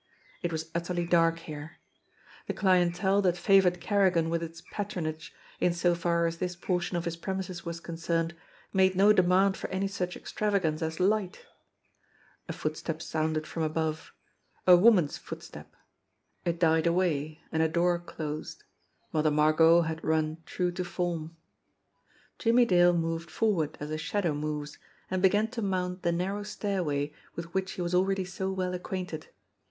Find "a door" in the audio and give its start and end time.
17.61-17.99